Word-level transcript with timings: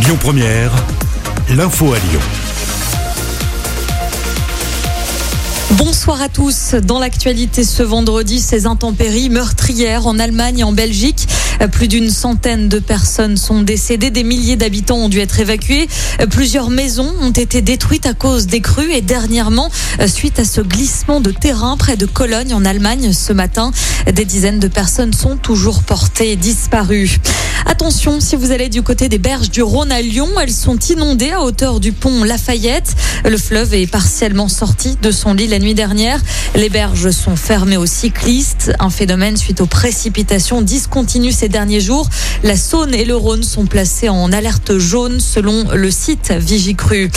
Lyon 0.00 0.16
Première, 0.20 0.72
l'info 1.50 1.92
à 1.92 1.98
Lyon. 1.98 2.20
Bonsoir 5.72 6.22
à 6.22 6.28
tous. 6.28 6.74
Dans 6.74 6.98
l'actualité 6.98 7.62
ce 7.62 7.82
vendredi, 7.82 8.40
ces 8.40 8.66
intempéries 8.66 9.28
meurtrières 9.28 10.06
en 10.06 10.18
Allemagne 10.18 10.60
et 10.60 10.64
en 10.64 10.72
Belgique. 10.72 11.27
Plus 11.72 11.88
d'une 11.88 12.10
centaine 12.10 12.68
de 12.68 12.78
personnes 12.78 13.36
sont 13.36 13.62
décédées, 13.62 14.10
des 14.10 14.22
milliers 14.22 14.56
d'habitants 14.56 14.96
ont 14.96 15.08
dû 15.08 15.20
être 15.20 15.40
évacués. 15.40 15.88
Plusieurs 16.30 16.70
maisons 16.70 17.12
ont 17.20 17.30
été 17.30 17.62
détruites 17.62 18.06
à 18.06 18.14
cause 18.14 18.46
des 18.46 18.60
crues 18.60 18.92
et 18.92 19.00
dernièrement, 19.00 19.70
suite 20.06 20.38
à 20.38 20.44
ce 20.44 20.60
glissement 20.60 21.20
de 21.20 21.30
terrain 21.30 21.76
près 21.76 21.96
de 21.96 22.06
Cologne 22.06 22.54
en 22.54 22.64
Allemagne 22.64 23.12
ce 23.12 23.32
matin, 23.32 23.72
des 24.10 24.24
dizaines 24.24 24.60
de 24.60 24.68
personnes 24.68 25.12
sont 25.12 25.36
toujours 25.36 25.82
portées 25.82 26.36
disparues. 26.36 27.18
Attention, 27.66 28.20
si 28.20 28.36
vous 28.36 28.50
allez 28.50 28.68
du 28.68 28.82
côté 28.82 29.08
des 29.08 29.18
berges 29.18 29.50
du 29.50 29.62
Rhône 29.62 29.92
à 29.92 30.00
Lyon, 30.00 30.28
elles 30.40 30.52
sont 30.52 30.78
inondées 30.78 31.32
à 31.32 31.42
hauteur 31.42 31.80
du 31.80 31.92
pont 31.92 32.24
Lafayette. 32.24 32.94
Le 33.24 33.36
fleuve 33.36 33.74
est 33.74 33.86
partiellement 33.86 34.48
sorti 34.48 34.96
de 35.02 35.10
son 35.10 35.34
lit 35.34 35.48
la 35.48 35.58
nuit 35.58 35.74
dernière. 35.74 36.20
Les 36.54 36.68
berges 36.70 37.10
sont 37.10 37.36
fermées 37.36 37.76
aux 37.76 37.86
cyclistes. 37.86 38.72
Un 38.78 38.90
phénomène 38.90 39.36
suite 39.36 39.60
aux 39.60 39.66
précipitations 39.66 40.62
discontinu 40.62 41.32
ces 41.32 41.47
derniers 41.48 41.80
jours. 41.80 42.08
La 42.42 42.56
Saône 42.56 42.94
et 42.94 43.04
le 43.04 43.16
Rhône 43.16 43.42
sont 43.42 43.66
placés 43.66 44.08
en 44.08 44.32
alerte 44.32 44.78
jaune 44.78 45.20
selon 45.20 45.66
le 45.72 45.90
site 45.90 46.32
Vigicru. 46.32 47.10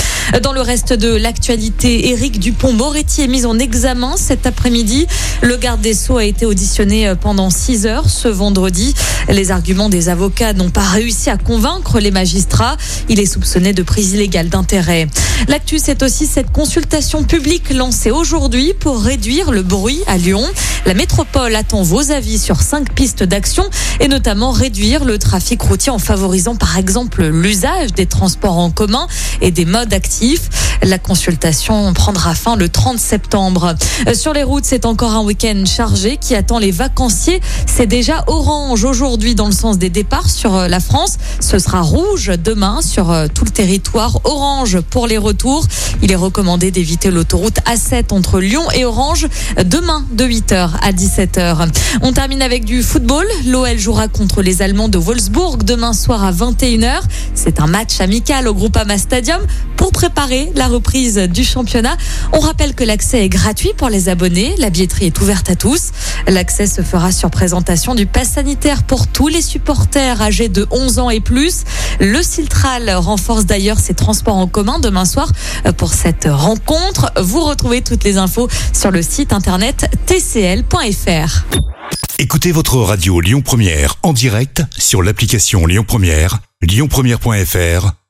Dans 0.44 0.54
le 0.54 0.62
reste 0.62 0.94
de 0.94 1.10
l'actualité, 1.14 2.10
Éric 2.10 2.40
Dupont-Moretti 2.40 3.22
est 3.22 3.28
mis 3.28 3.46
en 3.46 3.60
examen 3.60 4.16
cet 4.18 4.46
après-midi. 4.46 5.08
Le 5.42 5.58
garde 5.58 5.82
des 5.82 5.94
Sceaux 5.94 6.18
a 6.18 6.26
été 6.26 6.46
auditionné 6.46 7.14
pendant 7.20 7.50
six 7.50 7.86
heures 7.86 8.10
ce 8.10 8.28
vendredi. 8.28 8.94
Les 9.30 9.52
arguments 9.52 9.90
des 9.90 10.10
avocats 10.10 10.54
n'ont 10.54 10.70
pas 10.70 10.82
réussi 10.82 11.30
à 11.30 11.38
convaincre 11.38 12.00
les 12.00 12.12
magistrats. 12.12 12.78
Il 13.10 13.20
est 13.20 13.26
soupçonné 13.26 13.74
de 13.74 13.84
prise 13.84 14.14
illégale 14.14 14.50
d'intérêt. 14.50 15.08
L'actu, 15.48 15.80
c'est 15.80 16.04
aussi 16.04 16.28
cette 16.28 16.52
consultation 16.52 17.24
publique 17.24 17.74
lancée 17.74 18.12
aujourd'hui 18.12 18.74
pour 18.80 19.02
réduire 19.02 19.52
le 19.52 19.64
bruit 19.64 20.02
à 20.08 20.18
Lyon. 20.18 20.44
La 20.88 20.96
métropole 20.96 21.56
attend 21.56 21.84
vos 21.84 22.12
avis 22.12 22.40
sur 22.40 22.62
cinq 22.62 22.94
pistes 22.94 23.24
d'action 23.24 23.64
et 24.00 24.08
notamment 24.08 24.52
réduire 24.52 25.06
le 25.06 25.20
trafic 25.20 25.62
routier 25.62 25.92
en 25.92 26.00
favorisant 26.00 26.56
par 26.56 26.78
exemple 26.78 27.24
l'usage 27.24 27.94
des 27.94 28.08
transports 28.08 28.58
en 28.58 28.72
commun 28.72 29.08
et 29.42 29.52
des 29.52 29.66
modes 29.66 29.94
actifs. 29.94 30.50
La 30.82 30.98
consultation 30.98 31.94
prendra 31.94 32.34
fin 32.34 32.56
le 32.56 32.68
30 32.68 32.98
septembre. 32.98 33.76
Sur 34.16 34.34
les 34.34 34.42
routes, 34.42 34.66
c'est 34.66 34.86
encore 34.86 35.14
un 35.14 35.22
week-end 35.22 35.64
chargé 35.66 36.18
qui 36.18 36.34
attend 36.34 36.58
les 36.58 36.72
vacanciers. 36.72 37.40
C'est 37.68 37.86
déjà 37.86 38.24
orange 38.26 38.84
aujourd'hui 38.84 39.36
dans 39.36 39.46
le 39.46 39.52
sens 39.52 39.78
des 39.78 39.92
départs 39.92 40.30
sur 40.30 40.68
la 40.68 40.80
France. 40.80 41.18
Ce 41.40 41.60
sera 41.60 41.82
rouge 41.82 42.32
demain 42.44 42.80
sur 42.82 43.16
tout 43.36 43.46
le 43.46 43.52
territoire. 43.52 44.20
Orange 44.24 44.80
pour 44.82 45.06
les 45.06 45.20
retours. 45.20 45.68
Il 46.02 46.12
est 46.12 46.16
recommandé 46.16 46.72
d'éviter 46.72 47.12
l'autoroute 47.12 47.60
A7 47.68 48.12
entre 48.12 48.40
Lyon 48.40 48.64
et 48.74 48.84
Orange 48.84 49.28
demain 49.64 50.04
de 50.12 50.26
8h 50.26 50.71
à 50.82 50.92
17h. 50.92 51.68
On 52.02 52.14
termine 52.14 52.42
avec 52.42 52.66
du 52.66 52.84
football. 52.84 53.26
L'OL 53.46 53.78
jouera 53.78 54.08
contre 54.08 54.42
les 54.42 54.62
Allemands 54.62 54.90
de 54.90 54.98
Wolfsburg 54.98 55.64
demain 55.64 55.94
soir 55.94 56.24
à 56.24 56.32
21h. 56.32 57.02
C'est 57.34 57.60
un 57.60 57.68
match 57.68 58.00
amical 58.00 58.48
au 58.48 58.54
Groupama 58.54 58.98
Stadium 58.98 59.42
pour 59.82 59.92
préparer 59.92 60.52
la 60.54 60.68
reprise 60.68 61.18
du 61.18 61.44
championnat. 61.44 61.98
On 62.34 62.40
rappelle 62.40 62.76
que 62.76 62.84
l'accès 62.84 63.26
est 63.26 63.30
gratuit 63.30 63.72
pour 63.76 63.90
les 63.90 64.10
abonnés. 64.10 64.54
La 64.60 64.70
billetterie 64.70 65.08
est 65.08 65.22
ouverte 65.22 65.50
à 65.50 65.56
tous. 65.56 65.90
L'accès 66.28 66.68
se 66.68 66.84
fera 66.84 67.12
sur 67.12 67.32
présentation 67.32 67.96
du 67.96 68.06
pass 68.06 68.34
sanitaire 68.34 68.84
pour 68.84 69.08
tous 69.08 69.28
les 69.28 69.42
supporters 69.42 70.22
âgés 70.22 70.50
de 70.50 70.68
11 70.70 71.00
ans 71.00 71.10
et 71.10 71.20
plus. 71.20 71.64
Le 72.00 72.22
Ciltral 72.22 72.92
renforce 72.92 73.48
d'ailleurs 73.48 73.80
ses 73.80 73.96
transports 73.96 74.38
en 74.38 74.46
commun 74.46 74.78
demain 74.78 75.06
soir 75.06 75.32
pour 75.78 75.94
cette 75.94 76.28
rencontre. 76.30 77.12
Vous 77.20 77.42
retrouvez 77.42 77.82
toutes 77.82 78.04
les 78.04 78.18
infos 78.18 78.50
sur 78.74 78.92
le 78.92 79.02
site 79.02 79.34
internet 79.34 79.90
tcl.fr. 80.06 81.44
Écoutez 82.20 82.52
votre 82.52 82.78
radio 82.78 83.20
Lyon 83.20 83.42
Première 83.42 83.96
en 84.04 84.14
direct 84.14 84.62
sur 84.78 85.02
l'application 85.02 85.66
Lyon 85.66 85.86
Première, 85.88 86.38
lyonpremière.fr 86.62 88.01